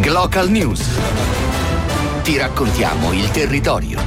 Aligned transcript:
Glocal 0.00 0.50
News. 0.50 0.98
Ti 2.22 2.38
raccontiamo 2.38 3.12
il 3.12 3.30
territorio. 3.30 4.00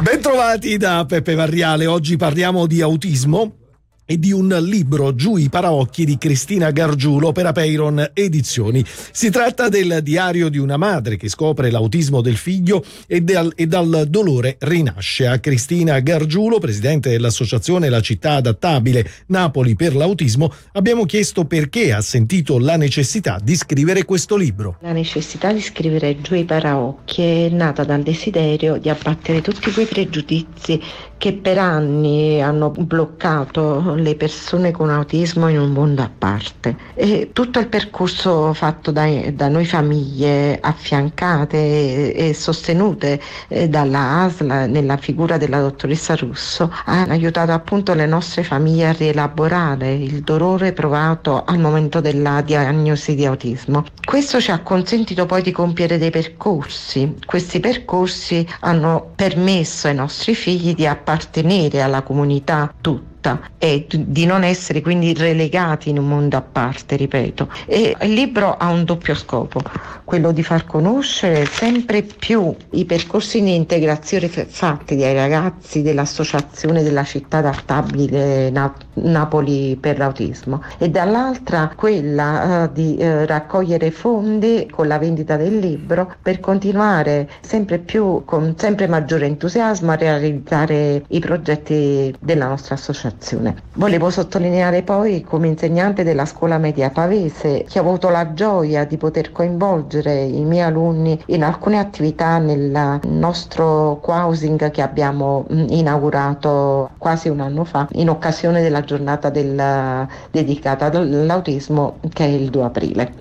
Bentrovati 0.00 0.78
da 0.78 1.04
Peppe 1.06 1.34
Varriale. 1.34 1.86
Oggi 1.86 2.16
parliamo 2.16 2.66
di 2.66 2.80
autismo 2.80 3.67
e 4.10 4.18
di 4.18 4.32
un 4.32 4.48
libro 4.62 5.14
Giù 5.14 5.36
i 5.36 5.50
paraocchi 5.50 6.06
di 6.06 6.16
Cristina 6.16 6.70
Gargiulo 6.70 7.30
per 7.32 7.44
Apeiron 7.44 8.12
Edizioni. 8.14 8.82
Si 8.86 9.28
tratta 9.28 9.68
del 9.68 10.00
diario 10.02 10.48
di 10.48 10.56
una 10.56 10.78
madre 10.78 11.18
che 11.18 11.28
scopre 11.28 11.70
l'autismo 11.70 12.22
del 12.22 12.38
figlio 12.38 12.82
e, 13.06 13.20
dal, 13.20 13.52
e 13.54 13.66
dal 13.66 14.06
dolore 14.08 14.56
rinasce. 14.60 15.26
A 15.26 15.38
Cristina 15.40 16.00
Gargiulo, 16.00 16.58
presidente 16.58 17.10
dell'associazione 17.10 17.90
La 17.90 18.00
città 18.00 18.36
adattabile 18.36 19.06
Napoli 19.26 19.76
per 19.76 19.94
l'autismo, 19.94 20.50
abbiamo 20.72 21.04
chiesto 21.04 21.44
perché 21.44 21.92
ha 21.92 22.00
sentito 22.00 22.58
la 22.58 22.78
necessità 22.78 23.38
di 23.42 23.56
scrivere 23.56 24.06
questo 24.06 24.36
libro. 24.36 24.78
La 24.80 24.92
necessità 24.92 25.52
di 25.52 25.60
scrivere 25.60 26.18
Giù 26.22 26.34
i 26.34 26.44
paraocchi 26.44 27.20
è 27.20 27.48
nata 27.50 27.84
dal 27.84 28.02
desiderio 28.02 28.78
di 28.78 28.88
abbattere 28.88 29.42
tutti 29.42 29.70
quei 29.70 29.84
pregiudizi 29.84 30.80
che 31.18 31.34
per 31.34 31.58
anni 31.58 32.40
hanno 32.40 32.70
bloccato 32.70 33.96
le 34.00 34.14
persone 34.14 34.70
con 34.70 34.90
autismo 34.90 35.48
in 35.48 35.58
un 35.58 35.70
mondo 35.70 36.02
a 36.02 36.10
parte. 36.16 36.76
E 36.94 37.30
tutto 37.32 37.58
il 37.58 37.68
percorso 37.68 38.52
fatto 38.52 38.90
da, 38.90 39.06
da 39.32 39.48
noi 39.48 39.66
famiglie 39.66 40.58
affiancate 40.60 41.56
e, 41.56 42.28
e 42.28 42.34
sostenute 42.34 43.20
eh, 43.48 43.68
dalla 43.68 44.22
ASLA 44.22 44.66
nella 44.66 44.96
figura 44.96 45.36
della 45.36 45.60
dottoressa 45.60 46.14
Russo 46.16 46.72
ha 46.84 47.02
aiutato 47.02 47.52
appunto 47.52 47.94
le 47.94 48.06
nostre 48.06 48.42
famiglie 48.42 48.88
a 48.88 48.92
rielaborare 48.92 49.92
il 49.92 50.22
dolore 50.22 50.72
provato 50.72 51.44
al 51.44 51.58
momento 51.58 52.00
della 52.00 52.40
diagnosi 52.40 53.14
di 53.14 53.24
autismo. 53.26 53.84
Questo 54.04 54.40
ci 54.40 54.50
ha 54.50 54.60
consentito 54.60 55.26
poi 55.26 55.42
di 55.42 55.52
compiere 55.52 55.98
dei 55.98 56.10
percorsi. 56.10 57.14
Questi 57.24 57.60
percorsi 57.60 58.46
hanno 58.60 59.12
permesso 59.14 59.88
ai 59.88 59.94
nostri 59.94 60.34
figli 60.34 60.74
di 60.74 60.86
appartenere 60.86 61.82
alla 61.82 62.02
comunità 62.02 62.72
tutta 62.80 63.17
e 63.58 63.86
di 63.88 64.26
non 64.26 64.44
essere 64.44 64.80
quindi 64.80 65.12
relegati 65.14 65.90
in 65.90 65.98
un 65.98 66.08
mondo 66.08 66.36
a 66.36 66.42
parte, 66.42 66.96
ripeto. 66.96 67.48
E 67.66 67.96
il 68.00 68.12
libro 68.12 68.56
ha 68.56 68.68
un 68.68 68.84
doppio 68.84 69.14
scopo, 69.14 69.60
quello 70.04 70.32
di 70.32 70.42
far 70.42 70.64
conoscere 70.64 71.44
sempre 71.46 72.02
più 72.02 72.54
i 72.70 72.84
percorsi 72.84 73.42
di 73.42 73.54
integrazione 73.54 74.28
fatti 74.28 74.96
dai 74.96 75.14
ragazzi 75.14 75.82
dell'associazione 75.82 76.82
della 76.82 77.04
città 77.04 77.38
adattabile 77.38 78.50
Na- 78.50 78.74
Napoli 78.94 79.76
per 79.80 79.98
l'autismo 79.98 80.62
e 80.78 80.88
dall'altra 80.88 81.72
quella 81.74 82.64
uh, 82.64 82.72
di 82.72 82.96
uh, 82.98 83.26
raccogliere 83.26 83.90
fondi 83.90 84.68
con 84.70 84.86
la 84.86 84.98
vendita 84.98 85.36
del 85.36 85.58
libro 85.58 86.14
per 86.22 86.40
continuare 86.40 87.28
sempre 87.40 87.78
più 87.78 88.24
con 88.24 88.54
sempre 88.56 88.88
maggiore 88.88 89.26
entusiasmo 89.26 89.92
a 89.92 89.96
realizzare 89.96 91.04
i 91.08 91.18
progetti 91.20 92.14
della 92.18 92.48
nostra 92.48 92.74
associazione 92.74 93.07
associazione. 93.08 93.56
Volevo 93.74 94.10
sottolineare 94.10 94.82
poi 94.82 95.22
come 95.22 95.48
insegnante 95.48 96.04
della 96.04 96.26
scuola 96.26 96.58
media 96.58 96.90
pavese 96.90 97.64
che 97.68 97.78
ho 97.78 97.82
avuto 97.82 98.08
la 98.08 98.32
gioia 98.34 98.84
di 98.84 98.96
poter 98.96 99.32
coinvolgere 99.32 100.22
i 100.22 100.44
miei 100.44 100.62
alunni 100.62 101.20
in 101.26 101.42
alcune 101.42 101.78
attività 101.78 102.38
nel 102.38 103.00
nostro 103.08 104.00
housing 104.04 104.70
che 104.70 104.82
abbiamo 104.82 105.46
inaugurato 105.48 106.90
quasi 106.98 107.28
un 107.28 107.40
anno 107.40 107.64
fa 107.64 107.88
in 107.92 108.08
occasione 108.08 108.62
della 108.62 108.82
giornata 108.82 109.30
del, 109.30 110.06
dedicata 110.30 110.86
all'autismo 110.86 111.98
che 112.12 112.24
è 112.24 112.28
il 112.28 112.50
2 112.50 112.62
aprile. 112.64 113.12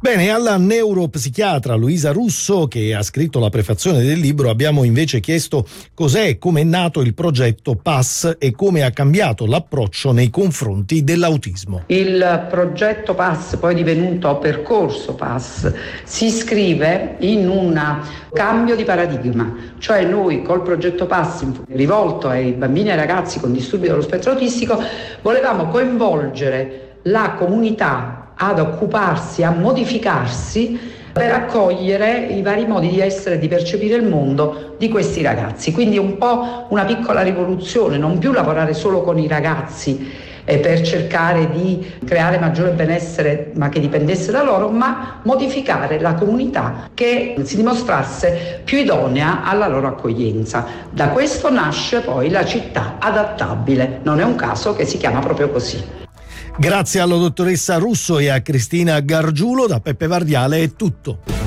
Bene, 0.00 0.30
alla 0.30 0.56
neuropsichiatra 0.56 1.74
Luisa 1.74 2.12
Russo 2.12 2.66
che 2.66 2.94
ha 2.94 3.02
scritto 3.02 3.38
la 3.38 3.50
prefazione 3.50 4.02
del 4.02 4.18
libro 4.18 4.50
abbiamo 4.50 4.84
invece 4.84 5.20
chiesto 5.20 5.66
cos'è 5.94 6.28
e 6.28 6.38
come 6.38 6.62
è 6.62 6.64
nato 6.64 7.00
il 7.00 7.14
progetto 7.14 7.74
PASS 7.74 8.36
e 8.38 8.52
come 8.52 8.82
ha 8.82 8.90
cambiato 8.90 9.27
cambiato 9.28 9.46
l'approccio 9.46 10.12
nei 10.12 10.30
confronti 10.30 11.04
dell'autismo. 11.04 11.82
Il 11.86 12.46
progetto 12.48 13.14
PASS, 13.14 13.56
poi 13.56 13.74
divenuto 13.74 14.38
percorso 14.38 15.14
PASS, 15.14 15.72
si 16.04 16.26
iscrive 16.26 17.16
in 17.20 17.48
un 17.48 18.00
cambio 18.32 18.76
di 18.76 18.84
paradigma, 18.84 19.54
cioè 19.78 20.04
noi 20.04 20.42
col 20.42 20.62
progetto 20.62 21.06
PASS 21.06 21.46
rivolto 21.68 22.28
ai 22.28 22.52
bambini 22.52 22.88
e 22.88 22.92
ai 22.92 22.96
ragazzi 22.96 23.40
con 23.40 23.52
disturbi 23.52 23.88
dello 23.88 24.02
spettro 24.02 24.32
autistico 24.32 24.80
volevamo 25.22 25.66
coinvolgere 25.68 26.96
la 27.02 27.34
comunità 27.36 28.32
ad 28.36 28.58
occuparsi, 28.58 29.42
a 29.42 29.50
modificarsi 29.50 30.96
per 31.18 31.32
accogliere 31.32 32.28
i 32.30 32.42
vari 32.42 32.64
modi 32.64 32.88
di 32.88 33.00
essere 33.00 33.34
e 33.34 33.38
di 33.38 33.48
percepire 33.48 33.96
il 33.96 34.04
mondo 34.04 34.76
di 34.78 34.88
questi 34.88 35.20
ragazzi. 35.20 35.72
Quindi 35.72 35.98
un 35.98 36.16
po' 36.16 36.66
una 36.68 36.84
piccola 36.84 37.22
rivoluzione, 37.22 37.98
non 37.98 38.18
più 38.18 38.30
lavorare 38.30 38.72
solo 38.72 39.02
con 39.02 39.18
i 39.18 39.26
ragazzi 39.26 40.26
eh, 40.44 40.58
per 40.58 40.80
cercare 40.82 41.50
di 41.50 41.94
creare 42.06 42.38
maggiore 42.38 42.70
benessere 42.70 43.50
ma 43.56 43.68
che 43.68 43.80
dipendesse 43.80 44.30
da 44.30 44.44
loro, 44.44 44.70
ma 44.70 45.20
modificare 45.24 45.98
la 45.98 46.14
comunità 46.14 46.88
che 46.94 47.34
si 47.42 47.56
dimostrasse 47.56 48.60
più 48.64 48.78
idonea 48.78 49.42
alla 49.42 49.66
loro 49.66 49.88
accoglienza. 49.88 50.64
Da 50.88 51.08
questo 51.08 51.50
nasce 51.50 52.00
poi 52.00 52.30
la 52.30 52.44
città 52.44 52.94
adattabile, 53.00 54.00
non 54.04 54.20
è 54.20 54.24
un 54.24 54.36
caso 54.36 54.74
che 54.74 54.86
si 54.86 54.98
chiama 54.98 55.18
proprio 55.18 55.50
così. 55.50 56.06
Grazie 56.58 56.98
alla 56.98 57.14
dottoressa 57.14 57.76
Russo 57.76 58.18
e 58.18 58.30
a 58.30 58.42
Cristina 58.42 58.98
Gargiulo 58.98 59.68
da 59.68 59.78
Peppe 59.78 60.08
Vardiale 60.08 60.60
è 60.60 60.72
tutto. 60.72 61.37